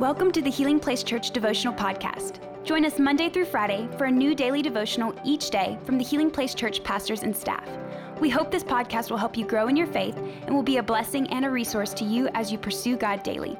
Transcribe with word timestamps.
Welcome 0.00 0.32
to 0.32 0.42
the 0.42 0.50
Healing 0.50 0.80
Place 0.80 1.04
Church 1.04 1.30
Devotional 1.30 1.72
Podcast. 1.72 2.40
Join 2.64 2.84
us 2.84 2.98
Monday 2.98 3.28
through 3.28 3.44
Friday 3.44 3.88
for 3.96 4.06
a 4.06 4.10
new 4.10 4.34
daily 4.34 4.60
devotional 4.60 5.14
each 5.24 5.50
day 5.50 5.78
from 5.84 5.98
the 5.98 6.04
Healing 6.04 6.32
Place 6.32 6.52
Church 6.52 6.82
pastors 6.82 7.22
and 7.22 7.34
staff. 7.34 7.64
We 8.18 8.28
hope 8.28 8.50
this 8.50 8.64
podcast 8.64 9.08
will 9.08 9.18
help 9.18 9.36
you 9.36 9.46
grow 9.46 9.68
in 9.68 9.76
your 9.76 9.86
faith 9.86 10.16
and 10.16 10.52
will 10.52 10.64
be 10.64 10.78
a 10.78 10.82
blessing 10.82 11.28
and 11.28 11.44
a 11.44 11.50
resource 11.50 11.94
to 11.94 12.04
you 12.04 12.28
as 12.34 12.50
you 12.50 12.58
pursue 12.58 12.96
God 12.96 13.22
daily. 13.22 13.56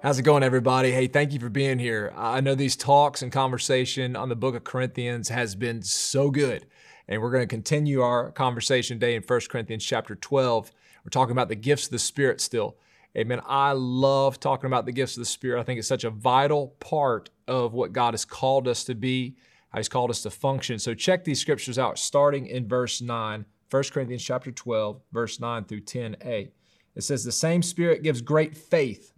How's 0.00 0.16
it 0.20 0.22
going, 0.22 0.44
everybody? 0.44 0.92
Hey, 0.92 1.08
thank 1.08 1.32
you 1.32 1.40
for 1.40 1.50
being 1.50 1.80
here. 1.80 2.12
I 2.16 2.40
know 2.40 2.54
these 2.54 2.76
talks 2.76 3.20
and 3.20 3.32
conversation 3.32 4.14
on 4.14 4.28
the 4.28 4.36
book 4.36 4.54
of 4.54 4.62
Corinthians 4.62 5.28
has 5.30 5.56
been 5.56 5.82
so 5.82 6.30
good. 6.30 6.66
And 7.08 7.20
we're 7.20 7.32
going 7.32 7.42
to 7.42 7.48
continue 7.48 8.00
our 8.00 8.30
conversation 8.30 9.00
today 9.00 9.16
in 9.16 9.24
1 9.24 9.40
Corinthians 9.50 9.84
chapter 9.84 10.14
12. 10.14 10.70
We're 11.04 11.10
talking 11.10 11.32
about 11.32 11.48
the 11.48 11.56
gifts 11.56 11.86
of 11.86 11.90
the 11.90 11.98
Spirit 11.98 12.40
still. 12.40 12.76
Amen. 13.16 13.42
I 13.46 13.72
love 13.72 14.40
talking 14.40 14.66
about 14.68 14.86
the 14.86 14.92
gifts 14.92 15.16
of 15.16 15.20
the 15.20 15.26
Spirit. 15.26 15.60
I 15.60 15.64
think 15.64 15.78
it's 15.78 15.88
such 15.88 16.04
a 16.04 16.10
vital 16.10 16.68
part 16.80 17.28
of 17.46 17.74
what 17.74 17.92
God 17.92 18.14
has 18.14 18.24
called 18.24 18.66
us 18.66 18.84
to 18.84 18.94
be, 18.94 19.36
how 19.68 19.78
He's 19.78 19.88
called 19.88 20.10
us 20.10 20.22
to 20.22 20.30
function. 20.30 20.78
So 20.78 20.94
check 20.94 21.24
these 21.24 21.40
scriptures 21.40 21.78
out, 21.78 21.98
starting 21.98 22.46
in 22.46 22.66
verse 22.66 23.02
9, 23.02 23.44
1 23.70 23.82
Corinthians 23.92 24.24
chapter 24.24 24.50
12, 24.50 25.00
verse 25.12 25.40
9 25.40 25.64
through 25.64 25.82
10a. 25.82 26.50
It 26.94 27.02
says, 27.02 27.24
The 27.24 27.32
same 27.32 27.62
Spirit 27.62 28.02
gives 28.02 28.22
great 28.22 28.56
faith 28.56 29.12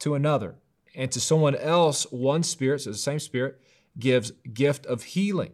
to 0.00 0.14
another. 0.14 0.56
And 0.94 1.10
to 1.12 1.20
someone 1.20 1.54
else, 1.54 2.04
one 2.10 2.42
spirit, 2.42 2.80
so 2.80 2.90
the 2.90 2.96
same 2.96 3.20
spirit, 3.20 3.60
gives 3.98 4.32
gift 4.52 4.86
of 4.86 5.02
healing. 5.04 5.52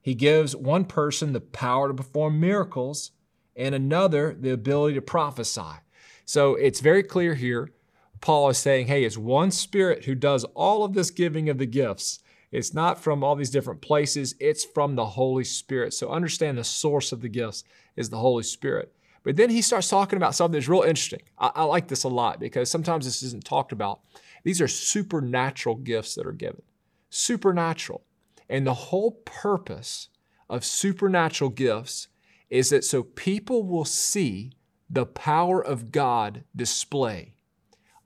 He 0.00 0.14
gives 0.14 0.54
one 0.54 0.84
person 0.84 1.32
the 1.32 1.40
power 1.40 1.88
to 1.88 1.94
perform 1.94 2.40
miracles 2.40 3.12
and 3.56 3.74
another 3.74 4.36
the 4.38 4.50
ability 4.50 4.94
to 4.94 5.02
prophesy. 5.02 5.80
So 6.28 6.56
it's 6.56 6.80
very 6.80 7.02
clear 7.02 7.34
here. 7.34 7.70
Paul 8.20 8.50
is 8.50 8.58
saying, 8.58 8.88
hey, 8.88 9.04
it's 9.04 9.16
one 9.16 9.50
spirit 9.50 10.04
who 10.04 10.14
does 10.14 10.44
all 10.54 10.84
of 10.84 10.92
this 10.92 11.10
giving 11.10 11.48
of 11.48 11.56
the 11.56 11.64
gifts. 11.64 12.18
It's 12.52 12.74
not 12.74 13.02
from 13.02 13.24
all 13.24 13.34
these 13.34 13.48
different 13.48 13.80
places, 13.80 14.34
it's 14.38 14.62
from 14.62 14.94
the 14.94 15.06
Holy 15.06 15.42
Spirit. 15.42 15.94
So 15.94 16.10
understand 16.10 16.58
the 16.58 16.64
source 16.64 17.12
of 17.12 17.22
the 17.22 17.30
gifts 17.30 17.64
is 17.96 18.10
the 18.10 18.18
Holy 18.18 18.42
Spirit. 18.42 18.92
But 19.22 19.36
then 19.36 19.48
he 19.48 19.62
starts 19.62 19.88
talking 19.88 20.18
about 20.18 20.34
something 20.34 20.52
that's 20.52 20.68
real 20.68 20.82
interesting. 20.82 21.22
I, 21.38 21.50
I, 21.54 21.64
like 21.64 21.88
this 21.88 22.04
a 22.04 22.08
lot 22.08 22.38
because 22.40 22.70
sometimes 22.70 23.06
this 23.06 23.22
isn't 23.22 23.46
talked 23.46 23.72
about. 23.72 24.00
These 24.44 24.60
are 24.60 24.68
supernatural 24.68 25.76
gifts 25.76 26.14
that 26.16 26.26
are 26.26 26.32
given. 26.32 26.60
Supernatural. 27.08 28.02
And 28.50 28.66
the 28.66 28.74
whole 28.74 29.12
purpose 29.24 30.10
of 30.50 30.62
supernatural 30.62 31.48
gifts 31.48 32.08
is 32.50 32.68
that 32.68 32.84
so 32.84 33.02
people 33.02 33.62
will 33.62 33.86
see 33.86 34.52
the 34.90 35.06
power 35.06 35.64
of 35.64 35.92
God 35.92 36.44
display 36.54 37.34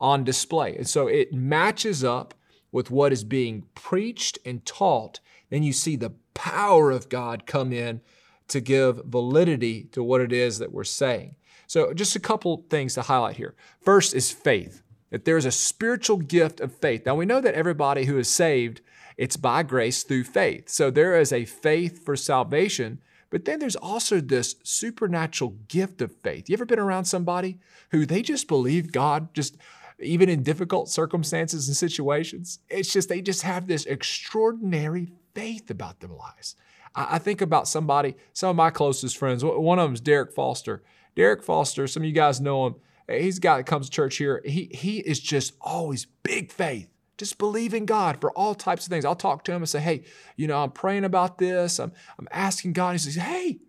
on 0.00 0.24
display. 0.24 0.76
And 0.76 0.88
so 0.88 1.06
it 1.06 1.32
matches 1.32 2.02
up 2.02 2.34
with 2.72 2.90
what 2.90 3.12
is 3.12 3.22
being 3.22 3.64
preached 3.74 4.38
and 4.44 4.66
taught. 4.66 5.20
Then 5.48 5.62
you 5.62 5.72
see 5.72 5.94
the 5.94 6.14
power 6.34 6.90
of 6.90 7.08
God 7.08 7.46
come 7.46 7.72
in 7.72 8.00
to 8.48 8.60
give 8.60 9.04
validity 9.04 9.84
to 9.92 10.02
what 10.02 10.20
it 10.20 10.32
is 10.32 10.58
that 10.58 10.72
we're 10.72 10.84
saying. 10.84 11.36
So, 11.68 11.94
just 11.94 12.16
a 12.16 12.20
couple 12.20 12.66
things 12.68 12.94
to 12.94 13.02
highlight 13.02 13.36
here. 13.36 13.54
First 13.80 14.14
is 14.14 14.30
faith, 14.30 14.82
that 15.10 15.24
there 15.24 15.38
is 15.38 15.46
a 15.46 15.52
spiritual 15.52 16.18
gift 16.18 16.60
of 16.60 16.74
faith. 16.74 17.06
Now, 17.06 17.14
we 17.14 17.24
know 17.24 17.40
that 17.40 17.54
everybody 17.54 18.04
who 18.04 18.18
is 18.18 18.28
saved, 18.28 18.82
it's 19.16 19.38
by 19.38 19.62
grace 19.62 20.02
through 20.02 20.24
faith. 20.24 20.68
So, 20.68 20.90
there 20.90 21.18
is 21.18 21.32
a 21.32 21.46
faith 21.46 22.04
for 22.04 22.14
salvation, 22.14 23.00
but 23.32 23.46
then 23.46 23.60
there's 23.60 23.76
also 23.76 24.20
this 24.20 24.56
supernatural 24.62 25.56
gift 25.66 26.02
of 26.02 26.14
faith. 26.16 26.50
You 26.50 26.52
ever 26.52 26.66
been 26.66 26.78
around 26.78 27.06
somebody 27.06 27.58
who 27.90 28.04
they 28.04 28.20
just 28.20 28.46
believe 28.46 28.92
God 28.92 29.32
just 29.32 29.56
even 29.98 30.28
in 30.28 30.42
difficult 30.42 30.90
circumstances 30.90 31.66
and 31.66 31.74
situations? 31.74 32.58
It's 32.68 32.92
just 32.92 33.08
they 33.08 33.22
just 33.22 33.40
have 33.40 33.66
this 33.66 33.86
extraordinary 33.86 35.12
faith 35.34 35.70
about 35.70 36.00
their 36.00 36.10
lives. 36.10 36.56
I, 36.94 37.16
think 37.16 37.40
about 37.40 37.66
somebody, 37.66 38.16
some 38.34 38.50
of 38.50 38.56
my 38.56 38.68
closest 38.68 39.16
friends. 39.16 39.42
One 39.42 39.78
of 39.78 39.84
them 39.86 39.94
is 39.94 40.02
Derek 40.02 40.34
Foster. 40.34 40.82
Derek 41.16 41.42
Foster, 41.42 41.86
some 41.86 42.02
of 42.02 42.06
you 42.06 42.12
guys 42.12 42.38
know 42.38 42.66
him. 42.66 42.74
He's 43.08 43.38
a 43.38 43.40
guy 43.40 43.56
that 43.56 43.64
comes 43.64 43.86
to 43.86 43.90
church 43.90 44.16
here. 44.16 44.42
He, 44.44 44.68
he 44.74 44.98
is 44.98 45.18
just 45.18 45.54
always 45.58 46.04
big 46.22 46.52
faith. 46.52 46.91
Just 47.22 47.38
believe 47.38 47.72
in 47.72 47.86
God 47.86 48.20
for 48.20 48.32
all 48.32 48.52
types 48.52 48.84
of 48.84 48.90
things. 48.90 49.04
I'll 49.04 49.14
talk 49.14 49.44
to 49.44 49.52
him 49.52 49.62
and 49.62 49.68
say, 49.68 49.78
hey, 49.78 50.02
you 50.34 50.48
know, 50.48 50.60
I'm 50.60 50.72
praying 50.72 51.04
about 51.04 51.38
this. 51.38 51.78
I'm, 51.78 51.92
I'm 52.18 52.26
asking 52.32 52.72
God. 52.72 52.94
He 52.94 52.98
says, 52.98 53.14
hey, 53.14 53.60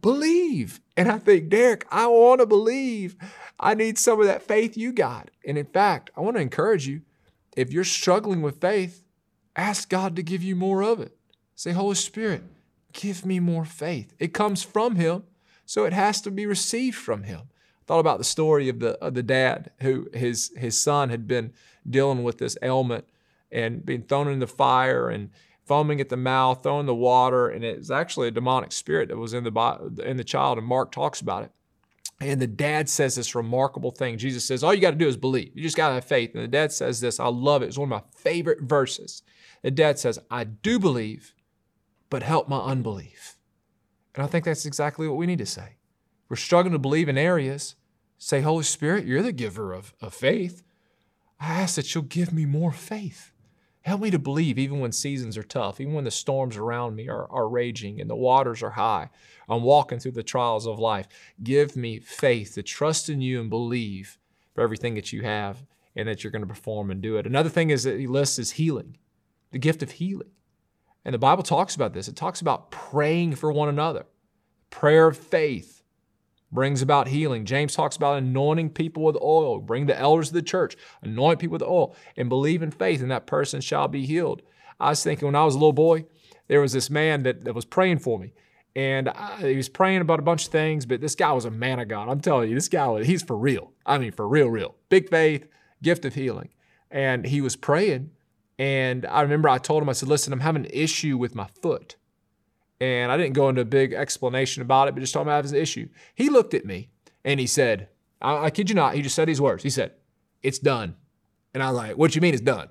believe. 0.00 0.80
And 0.96 1.08
I 1.08 1.20
think, 1.20 1.48
Derek, 1.48 1.86
I 1.92 2.08
want 2.08 2.40
to 2.40 2.46
believe. 2.46 3.14
I 3.60 3.74
need 3.74 3.98
some 3.98 4.18
of 4.18 4.26
that 4.26 4.42
faith 4.42 4.76
you 4.76 4.92
got. 4.92 5.30
And 5.46 5.56
in 5.56 5.66
fact, 5.66 6.10
I 6.16 6.22
want 6.22 6.38
to 6.38 6.42
encourage 6.42 6.88
you 6.88 7.02
if 7.56 7.72
you're 7.72 7.84
struggling 7.84 8.42
with 8.42 8.60
faith, 8.60 9.04
ask 9.54 9.88
God 9.88 10.16
to 10.16 10.22
give 10.24 10.42
you 10.42 10.56
more 10.56 10.82
of 10.82 10.98
it. 10.98 11.16
Say, 11.54 11.70
Holy 11.70 11.94
Spirit, 11.94 12.42
give 12.92 13.24
me 13.24 13.38
more 13.38 13.64
faith. 13.64 14.12
It 14.18 14.34
comes 14.34 14.64
from 14.64 14.96
him, 14.96 15.22
so 15.66 15.84
it 15.84 15.92
has 15.92 16.20
to 16.22 16.32
be 16.32 16.46
received 16.46 16.96
from 16.96 17.22
him. 17.22 17.42
Thought 17.88 18.00
about 18.00 18.18
the 18.18 18.24
story 18.24 18.68
of 18.68 18.78
the 18.78 18.90
of 19.02 19.14
the 19.14 19.22
dad 19.22 19.70
who 19.80 20.08
his 20.12 20.52
his 20.56 20.78
son 20.78 21.08
had 21.08 21.26
been 21.26 21.52
dealing 21.88 22.22
with 22.22 22.38
this 22.38 22.56
ailment 22.62 23.06
and 23.50 23.84
being 23.84 24.02
thrown 24.02 24.28
in 24.28 24.38
the 24.38 24.46
fire 24.46 25.08
and 25.08 25.30
foaming 25.64 26.00
at 26.00 26.10
the 26.10 26.16
mouth, 26.16 26.62
throwing 26.62 26.86
the 26.86 26.94
water, 26.94 27.48
and 27.48 27.64
it 27.64 27.78
was 27.78 27.90
actually 27.90 28.28
a 28.28 28.30
demonic 28.30 28.72
spirit 28.72 29.08
that 29.08 29.16
was 29.16 29.32
in 29.32 29.42
the 29.42 30.02
in 30.04 30.18
the 30.18 30.24
child. 30.24 30.58
And 30.58 30.66
Mark 30.66 30.92
talks 30.92 31.22
about 31.22 31.44
it. 31.44 31.50
And 32.20 32.42
the 32.42 32.46
dad 32.46 32.88
says 32.88 33.14
this 33.14 33.34
remarkable 33.34 33.90
thing. 33.90 34.18
Jesus 34.18 34.44
says, 34.44 34.62
All 34.62 34.74
you 34.74 34.80
got 34.80 34.90
to 34.90 34.96
do 34.96 35.08
is 35.08 35.16
believe. 35.16 35.52
You 35.54 35.62
just 35.62 35.76
got 35.76 35.88
to 35.88 35.94
have 35.94 36.04
faith. 36.04 36.34
And 36.34 36.42
the 36.42 36.48
dad 36.48 36.72
says 36.72 37.00
this. 37.00 37.20
I 37.20 37.28
love 37.28 37.62
it. 37.62 37.66
It's 37.66 37.78
one 37.78 37.90
of 37.92 38.02
my 38.02 38.02
favorite 38.14 38.60
verses. 38.60 39.22
The 39.62 39.70
dad 39.70 39.98
says, 39.98 40.18
I 40.30 40.44
do 40.44 40.78
believe, 40.78 41.34
but 42.10 42.22
help 42.22 42.48
my 42.48 42.58
unbelief. 42.58 43.36
And 44.14 44.24
I 44.24 44.26
think 44.26 44.44
that's 44.44 44.66
exactly 44.66 45.06
what 45.06 45.16
we 45.16 45.26
need 45.26 45.38
to 45.38 45.46
say. 45.46 45.76
We're 46.28 46.36
struggling 46.36 46.72
to 46.72 46.78
believe 46.78 47.08
in 47.08 47.16
areas. 47.16 47.76
Say, 48.18 48.40
Holy 48.40 48.64
Spirit, 48.64 49.06
you're 49.06 49.22
the 49.22 49.32
giver 49.32 49.72
of, 49.72 49.94
of 50.00 50.12
faith. 50.12 50.62
I 51.40 51.60
ask 51.60 51.76
that 51.76 51.94
you'll 51.94 52.04
give 52.04 52.32
me 52.32 52.44
more 52.44 52.72
faith. 52.72 53.32
Help 53.82 54.00
me 54.02 54.10
to 54.10 54.18
believe 54.18 54.58
even 54.58 54.80
when 54.80 54.92
seasons 54.92 55.38
are 55.38 55.44
tough, 55.44 55.80
even 55.80 55.94
when 55.94 56.04
the 56.04 56.10
storms 56.10 56.56
around 56.56 56.96
me 56.96 57.08
are, 57.08 57.30
are 57.30 57.48
raging 57.48 58.00
and 58.00 58.10
the 58.10 58.16
waters 58.16 58.62
are 58.62 58.70
high. 58.70 59.08
I'm 59.48 59.62
walking 59.62 59.98
through 59.98 60.12
the 60.12 60.22
trials 60.22 60.66
of 60.66 60.78
life. 60.78 61.06
Give 61.42 61.76
me 61.76 62.00
faith 62.00 62.54
to 62.54 62.62
trust 62.62 63.08
in 63.08 63.20
you 63.20 63.40
and 63.40 63.48
believe 63.48 64.18
for 64.52 64.62
everything 64.62 64.94
that 64.96 65.12
you 65.12 65.22
have 65.22 65.64
and 65.94 66.08
that 66.08 66.22
you're 66.22 66.32
going 66.32 66.42
to 66.42 66.48
perform 66.48 66.90
and 66.90 67.00
do 67.00 67.16
it. 67.16 67.26
Another 67.26 67.48
thing 67.48 67.70
is 67.70 67.84
that 67.84 67.98
he 67.98 68.06
lists 68.06 68.38
is 68.38 68.52
healing, 68.52 68.98
the 69.52 69.58
gift 69.58 69.82
of 69.82 69.92
healing. 69.92 70.32
And 71.04 71.14
the 71.14 71.18
Bible 71.18 71.44
talks 71.44 71.74
about 71.74 71.94
this. 71.94 72.08
It 72.08 72.16
talks 72.16 72.40
about 72.40 72.70
praying 72.70 73.36
for 73.36 73.50
one 73.52 73.68
another. 73.68 74.06
Prayer 74.68 75.06
of 75.06 75.16
faith 75.16 75.77
brings 76.50 76.82
about 76.82 77.08
healing. 77.08 77.44
James 77.44 77.74
talks 77.74 77.96
about 77.96 78.18
anointing 78.18 78.70
people 78.70 79.02
with 79.02 79.16
oil. 79.22 79.58
Bring 79.58 79.86
the 79.86 79.98
elders 79.98 80.28
of 80.28 80.34
the 80.34 80.42
church, 80.42 80.76
anoint 81.02 81.40
people 81.40 81.52
with 81.54 81.62
oil, 81.62 81.94
and 82.16 82.28
believe 82.28 82.62
in 82.62 82.70
faith, 82.70 83.02
and 83.02 83.10
that 83.10 83.26
person 83.26 83.60
shall 83.60 83.88
be 83.88 84.06
healed. 84.06 84.42
I 84.80 84.90
was 84.90 85.02
thinking 85.02 85.26
when 85.26 85.34
I 85.34 85.44
was 85.44 85.54
a 85.54 85.58
little 85.58 85.72
boy, 85.72 86.06
there 86.46 86.60
was 86.60 86.72
this 86.72 86.88
man 86.88 87.22
that, 87.24 87.44
that 87.44 87.54
was 87.54 87.64
praying 87.64 87.98
for 87.98 88.18
me. 88.18 88.32
And 88.74 89.08
I, 89.08 89.38
he 89.38 89.56
was 89.56 89.68
praying 89.68 90.00
about 90.00 90.20
a 90.20 90.22
bunch 90.22 90.46
of 90.46 90.52
things, 90.52 90.86
but 90.86 91.00
this 91.00 91.14
guy 91.14 91.32
was 91.32 91.44
a 91.44 91.50
man 91.50 91.80
of 91.80 91.88
God. 91.88 92.08
I'm 92.08 92.20
telling 92.20 92.48
you, 92.48 92.54
this 92.54 92.68
guy, 92.68 92.86
was, 92.86 93.06
he's 93.06 93.22
for 93.22 93.36
real. 93.36 93.72
I 93.84 93.98
mean, 93.98 94.12
for 94.12 94.28
real, 94.28 94.48
real. 94.48 94.76
Big 94.88 95.10
faith, 95.10 95.48
gift 95.82 96.04
of 96.04 96.14
healing. 96.14 96.50
And 96.90 97.26
he 97.26 97.40
was 97.40 97.56
praying, 97.56 98.10
and 98.58 99.06
I 99.06 99.20
remember 99.22 99.48
I 99.48 99.58
told 99.58 99.82
him, 99.82 99.88
I 99.88 99.92
said, 99.92 100.08
listen, 100.08 100.32
I'm 100.32 100.40
having 100.40 100.64
an 100.64 100.70
issue 100.72 101.16
with 101.16 101.34
my 101.34 101.48
foot. 101.62 101.96
And 102.80 103.10
I 103.10 103.16
didn't 103.16 103.34
go 103.34 103.48
into 103.48 103.62
a 103.62 103.66
big 103.66 103.92
explanation 103.92 104.62
about 104.62 104.88
it, 104.88 104.94
but 104.94 105.00
just 105.00 105.12
told 105.12 105.26
him 105.26 105.32
I 105.32 105.36
have 105.36 105.46
an 105.46 105.56
issue. 105.56 105.88
He 106.14 106.28
looked 106.28 106.54
at 106.54 106.64
me 106.64 106.90
and 107.24 107.40
he 107.40 107.46
said, 107.46 107.88
I, 108.20 108.44
I 108.44 108.50
kid 108.50 108.68
you 108.68 108.76
not, 108.76 108.94
he 108.94 109.02
just 109.02 109.16
said 109.16 109.28
these 109.28 109.40
words. 109.40 109.62
He 109.62 109.70
said, 109.70 109.92
It's 110.42 110.58
done. 110.58 110.96
And 111.54 111.62
I 111.62 111.68
was 111.68 111.76
like, 111.76 111.96
What 111.96 112.14
you 112.14 112.20
mean 112.20 112.34
it's 112.34 112.42
done? 112.42 112.68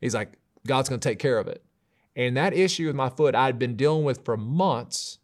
He's 0.00 0.14
like, 0.14 0.32
God's 0.66 0.88
to 0.88 0.98
take 0.98 1.18
care 1.18 1.38
of 1.38 1.46
it. 1.46 1.64
And 2.16 2.36
that 2.36 2.54
issue 2.54 2.86
with 2.86 2.96
my 2.96 3.10
foot 3.10 3.34
I'd 3.34 3.58
been 3.58 3.76
dealing 3.76 4.04
with 4.04 4.24
for 4.24 4.36
months. 4.36 5.18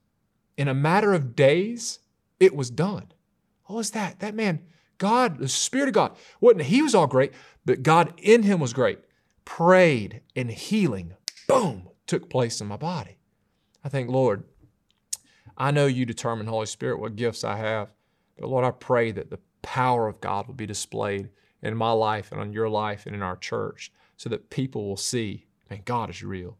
In 0.56 0.68
a 0.68 0.74
matter 0.74 1.12
of 1.12 1.34
days, 1.34 2.00
it 2.38 2.54
was 2.54 2.70
done. 2.70 3.12
What 3.64 3.76
was 3.76 3.90
that? 3.92 4.20
That 4.20 4.34
man, 4.34 4.60
God, 4.98 5.38
the 5.38 5.48
Spirit 5.48 5.88
of 5.88 5.94
God, 5.94 6.16
wasn't 6.40 6.64
he 6.64 6.82
was 6.82 6.94
all 6.94 7.06
great, 7.06 7.32
but 7.64 7.82
God 7.82 8.12
in 8.18 8.42
him 8.42 8.60
was 8.60 8.72
great 8.72 8.98
prayed, 9.50 10.22
and 10.36 10.48
healing, 10.48 11.14
boom, 11.48 11.88
took 12.06 12.30
place 12.30 12.60
in 12.60 12.68
my 12.68 12.76
body. 12.76 13.16
I 13.84 13.88
think, 13.88 14.10
Lord, 14.10 14.44
I 15.56 15.70
know 15.70 15.86
you 15.86 16.06
determine, 16.06 16.46
Holy 16.46 16.66
Spirit, 16.66 17.00
what 17.00 17.16
gifts 17.16 17.44
I 17.44 17.56
have. 17.56 17.92
But 18.38 18.48
Lord, 18.48 18.64
I 18.64 18.70
pray 18.70 19.12
that 19.12 19.30
the 19.30 19.38
power 19.62 20.08
of 20.08 20.20
God 20.20 20.46
will 20.46 20.54
be 20.54 20.66
displayed 20.66 21.28
in 21.62 21.76
my 21.76 21.92
life 21.92 22.32
and 22.32 22.40
on 22.40 22.52
your 22.52 22.68
life 22.68 23.06
and 23.06 23.14
in 23.14 23.22
our 23.22 23.36
church 23.36 23.92
so 24.16 24.28
that 24.30 24.50
people 24.50 24.88
will 24.88 24.96
see, 24.96 25.46
man, 25.68 25.82
God 25.84 26.10
is 26.10 26.22
real. 26.22 26.56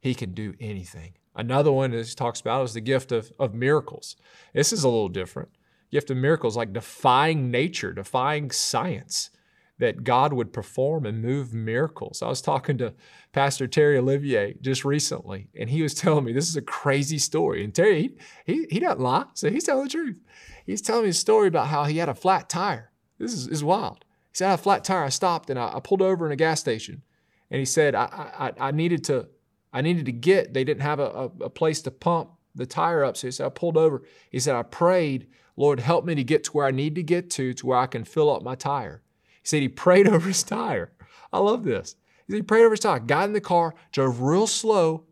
He 0.00 0.14
can 0.14 0.32
do 0.32 0.54
anything. 0.60 1.14
Another 1.34 1.72
one 1.72 1.90
that 1.90 2.06
he 2.06 2.14
talks 2.14 2.40
about 2.40 2.64
is 2.64 2.74
the 2.74 2.80
gift 2.80 3.10
of, 3.10 3.32
of 3.38 3.54
miracles. 3.54 4.16
This 4.52 4.72
is 4.72 4.84
a 4.84 4.88
little 4.88 5.08
different. 5.08 5.48
Gift 5.90 6.10
of 6.10 6.16
miracles, 6.16 6.56
like 6.56 6.72
defying 6.72 7.50
nature, 7.50 7.92
defying 7.92 8.50
science 8.50 9.30
that 9.78 10.04
God 10.04 10.32
would 10.32 10.52
perform 10.52 11.04
and 11.04 11.20
move 11.20 11.52
miracles. 11.52 12.22
I 12.22 12.28
was 12.28 12.40
talking 12.40 12.78
to 12.78 12.94
Pastor 13.32 13.66
Terry 13.66 13.98
Olivier 13.98 14.54
just 14.60 14.84
recently, 14.84 15.48
and 15.58 15.68
he 15.68 15.82
was 15.82 15.94
telling 15.94 16.24
me 16.24 16.32
this 16.32 16.48
is 16.48 16.56
a 16.56 16.62
crazy 16.62 17.18
story. 17.18 17.64
And 17.64 17.74
Terry, 17.74 18.02
he, 18.02 18.52
he, 18.52 18.66
he 18.70 18.80
doesn't 18.80 19.00
lie, 19.00 19.26
so 19.34 19.50
he's 19.50 19.64
telling 19.64 19.84
the 19.84 19.90
truth. 19.90 20.22
He's 20.64 20.82
telling 20.82 21.04
me 21.04 21.10
a 21.10 21.14
story 21.14 21.48
about 21.48 21.68
how 21.68 21.84
he 21.84 21.98
had 21.98 22.08
a 22.08 22.14
flat 22.14 22.48
tire. 22.48 22.92
This 23.18 23.32
is, 23.32 23.48
is 23.48 23.64
wild. 23.64 24.04
He 24.30 24.38
said, 24.38 24.46
I 24.46 24.50
had 24.50 24.60
a 24.60 24.62
flat 24.62 24.84
tire. 24.84 25.04
I 25.04 25.08
stopped 25.08 25.50
and 25.50 25.58
I, 25.58 25.76
I 25.76 25.80
pulled 25.80 26.02
over 26.02 26.24
in 26.24 26.32
a 26.32 26.36
gas 26.36 26.60
station. 26.60 27.02
And 27.50 27.58
he 27.58 27.64
said, 27.64 27.94
I, 27.94 28.52
I, 28.58 28.68
I 28.68 28.70
needed 28.70 29.04
to 29.04 29.28
I 29.74 29.80
needed 29.80 30.06
to 30.06 30.12
get, 30.12 30.54
they 30.54 30.62
didn't 30.62 30.82
have 30.82 31.00
a, 31.00 31.06
a, 31.06 31.24
a 31.46 31.50
place 31.50 31.82
to 31.82 31.90
pump 31.90 32.30
the 32.54 32.64
tire 32.64 33.02
up. 33.02 33.16
So 33.16 33.26
he 33.26 33.32
said, 33.32 33.46
I 33.46 33.48
pulled 33.48 33.76
over. 33.76 34.04
He 34.30 34.38
said, 34.38 34.54
I 34.54 34.62
prayed, 34.62 35.26
Lord, 35.56 35.80
help 35.80 36.04
me 36.04 36.14
to 36.14 36.22
get 36.22 36.44
to 36.44 36.52
where 36.52 36.66
I 36.66 36.70
need 36.70 36.94
to 36.94 37.02
get 37.02 37.28
to, 37.30 37.52
to 37.52 37.66
where 37.66 37.78
I 37.78 37.88
can 37.88 38.04
fill 38.04 38.30
up 38.30 38.44
my 38.44 38.54
tire. 38.54 39.02
He 39.44 39.48
said 39.48 39.62
he 39.62 39.68
prayed 39.68 40.08
over 40.14 40.28
his 40.28 40.42
tire. 40.42 40.90
I 41.32 41.38
love 41.38 41.62
this. 41.62 41.96
He 42.26 42.32
said 42.32 42.38
he 42.38 42.42
prayed 42.42 42.64
over 42.64 42.72
his 42.72 42.80
tire, 42.80 42.98
got 42.98 43.26
in 43.26 43.34
the 43.34 43.40
car, 43.40 43.74
drove 43.92 44.20
real 44.20 44.46
slow, 44.46 45.04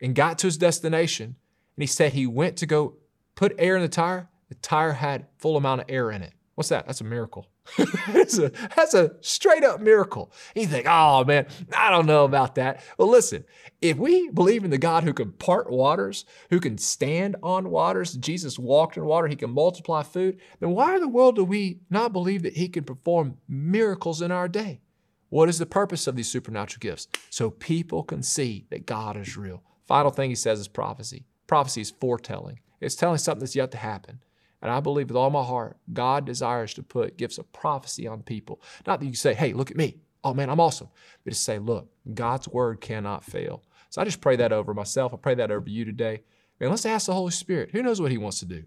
and 0.00 0.14
got 0.14 0.38
to 0.38 0.46
his 0.46 0.58
destination. 0.58 1.24
And 1.24 1.82
he 1.82 1.86
said 1.86 2.12
he 2.12 2.26
went 2.26 2.56
to 2.58 2.66
go 2.66 2.94
put 3.34 3.54
air 3.58 3.76
in 3.76 3.82
the 3.82 3.88
tire. 3.88 4.28
The 4.50 4.54
tire 4.56 4.92
had 4.92 5.26
full 5.38 5.56
amount 5.56 5.80
of 5.80 5.86
air 5.88 6.10
in 6.10 6.22
it. 6.22 6.32
What's 6.58 6.70
that? 6.70 6.86
That's 6.86 7.00
a 7.00 7.04
miracle. 7.04 7.46
that's, 8.08 8.36
a, 8.36 8.50
that's 8.74 8.92
a 8.92 9.12
straight 9.20 9.62
up 9.62 9.80
miracle. 9.80 10.32
And 10.56 10.64
you 10.64 10.68
think, 10.68 10.88
oh 10.88 11.24
man, 11.24 11.46
I 11.72 11.88
don't 11.88 12.06
know 12.06 12.24
about 12.24 12.56
that. 12.56 12.82
Well, 12.98 13.08
listen, 13.08 13.44
if 13.80 13.96
we 13.96 14.28
believe 14.30 14.64
in 14.64 14.70
the 14.72 14.76
God 14.76 15.04
who 15.04 15.12
can 15.12 15.30
part 15.30 15.70
waters, 15.70 16.24
who 16.50 16.58
can 16.58 16.76
stand 16.76 17.36
on 17.44 17.70
waters, 17.70 18.14
Jesus 18.14 18.58
walked 18.58 18.96
in 18.96 19.04
water, 19.04 19.28
he 19.28 19.36
can 19.36 19.50
multiply 19.50 20.02
food, 20.02 20.40
then 20.58 20.70
why 20.70 20.96
in 20.96 21.00
the 21.00 21.06
world 21.06 21.36
do 21.36 21.44
we 21.44 21.78
not 21.90 22.12
believe 22.12 22.42
that 22.42 22.56
he 22.56 22.68
can 22.68 22.82
perform 22.82 23.36
miracles 23.46 24.20
in 24.20 24.32
our 24.32 24.48
day? 24.48 24.80
What 25.28 25.48
is 25.48 25.60
the 25.60 25.64
purpose 25.64 26.08
of 26.08 26.16
these 26.16 26.28
supernatural 26.28 26.80
gifts? 26.80 27.06
So 27.30 27.50
people 27.50 28.02
can 28.02 28.24
see 28.24 28.66
that 28.70 28.84
God 28.84 29.16
is 29.16 29.36
real. 29.36 29.62
Final 29.86 30.10
thing 30.10 30.28
he 30.28 30.34
says 30.34 30.58
is 30.58 30.66
prophecy. 30.66 31.24
Prophecy 31.46 31.82
is 31.82 31.90
foretelling. 31.92 32.58
It's 32.80 32.96
telling 32.96 33.18
something 33.18 33.42
that's 33.42 33.54
yet 33.54 33.70
to 33.70 33.78
happen. 33.78 34.22
And 34.60 34.70
I 34.70 34.80
believe 34.80 35.08
with 35.08 35.16
all 35.16 35.30
my 35.30 35.44
heart, 35.44 35.76
God 35.92 36.24
desires 36.24 36.74
to 36.74 36.82
put 36.82 37.16
gifts 37.16 37.38
of 37.38 37.52
prophecy 37.52 38.06
on 38.06 38.22
people. 38.22 38.60
Not 38.86 39.00
that 39.00 39.06
you 39.06 39.14
say, 39.14 39.34
hey, 39.34 39.52
look 39.52 39.70
at 39.70 39.76
me. 39.76 39.98
Oh 40.24 40.34
man, 40.34 40.50
I'm 40.50 40.60
awesome. 40.60 40.88
But 41.24 41.32
to 41.32 41.38
say, 41.38 41.58
look, 41.58 41.88
God's 42.12 42.48
word 42.48 42.80
cannot 42.80 43.24
fail. 43.24 43.62
So 43.90 44.02
I 44.02 44.04
just 44.04 44.20
pray 44.20 44.36
that 44.36 44.52
over 44.52 44.74
myself. 44.74 45.14
I 45.14 45.16
pray 45.16 45.34
that 45.36 45.50
over 45.50 45.68
you 45.68 45.84
today. 45.84 46.22
Man, 46.60 46.70
let's 46.70 46.86
ask 46.86 47.06
the 47.06 47.14
Holy 47.14 47.30
Spirit. 47.30 47.70
Who 47.72 47.82
knows 47.82 48.00
what 48.00 48.10
He 48.10 48.18
wants 48.18 48.40
to 48.40 48.46
do? 48.46 48.64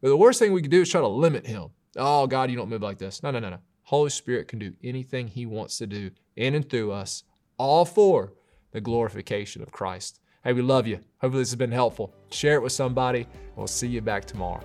But 0.00 0.08
the 0.08 0.16
worst 0.16 0.38
thing 0.38 0.52
we 0.52 0.62
can 0.62 0.70
do 0.70 0.82
is 0.82 0.90
try 0.90 1.00
to 1.00 1.06
limit 1.06 1.46
Him. 1.46 1.68
Oh, 1.96 2.26
God, 2.26 2.50
you 2.50 2.56
don't 2.56 2.68
move 2.68 2.82
like 2.82 2.98
this. 2.98 3.22
No, 3.22 3.30
no, 3.30 3.38
no, 3.38 3.50
no. 3.50 3.58
Holy 3.82 4.10
Spirit 4.10 4.48
can 4.48 4.58
do 4.58 4.72
anything 4.82 5.28
He 5.28 5.46
wants 5.46 5.78
to 5.78 5.86
do 5.86 6.10
in 6.34 6.54
and 6.54 6.68
through 6.68 6.92
us, 6.92 7.24
all 7.58 7.84
for 7.84 8.32
the 8.72 8.80
glorification 8.80 9.62
of 9.62 9.70
Christ. 9.70 10.20
Hey, 10.42 10.52
we 10.52 10.62
love 10.62 10.86
you. 10.86 11.00
Hopefully, 11.20 11.42
this 11.42 11.50
has 11.50 11.56
been 11.56 11.72
helpful. 11.72 12.14
Share 12.30 12.54
it 12.54 12.62
with 12.62 12.72
somebody, 12.72 13.26
we'll 13.54 13.66
see 13.66 13.88
you 13.88 14.00
back 14.00 14.24
tomorrow. 14.24 14.64